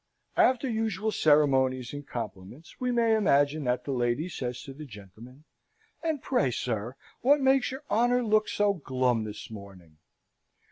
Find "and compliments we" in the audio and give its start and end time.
1.93-2.91